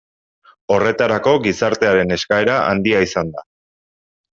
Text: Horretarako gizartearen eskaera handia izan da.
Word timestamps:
Horretarako 0.75 1.35
gizartearen 1.45 2.17
eskaera 2.19 2.59
handia 2.67 3.07
izan 3.11 3.35
da. 3.39 3.51